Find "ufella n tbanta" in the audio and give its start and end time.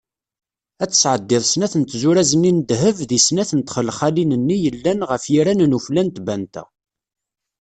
5.77-6.63